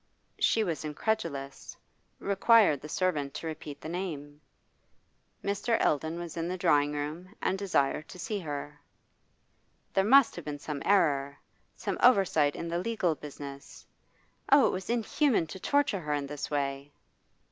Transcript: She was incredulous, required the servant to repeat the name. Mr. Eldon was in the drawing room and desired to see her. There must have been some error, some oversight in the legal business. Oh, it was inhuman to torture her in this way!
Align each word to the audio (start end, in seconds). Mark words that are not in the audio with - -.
She 0.39 0.63
was 0.63 0.83
incredulous, 0.83 1.77
required 2.17 2.81
the 2.81 2.89
servant 2.89 3.35
to 3.35 3.45
repeat 3.45 3.79
the 3.79 3.87
name. 3.87 4.41
Mr. 5.43 5.79
Eldon 5.79 6.17
was 6.17 6.35
in 6.35 6.47
the 6.47 6.57
drawing 6.57 6.93
room 6.93 7.35
and 7.39 7.55
desired 7.55 8.07
to 8.07 8.17
see 8.17 8.39
her. 8.39 8.81
There 9.93 10.03
must 10.03 10.35
have 10.37 10.45
been 10.45 10.57
some 10.57 10.81
error, 10.85 11.37
some 11.75 11.99
oversight 12.01 12.55
in 12.55 12.67
the 12.67 12.79
legal 12.79 13.13
business. 13.13 13.85
Oh, 14.51 14.65
it 14.65 14.71
was 14.71 14.89
inhuman 14.89 15.45
to 15.45 15.59
torture 15.59 15.99
her 15.99 16.13
in 16.13 16.25
this 16.25 16.49
way! 16.49 16.93